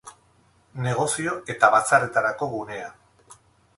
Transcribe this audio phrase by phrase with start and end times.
[0.87, 2.89] Negozio eta batzarretarako gunea.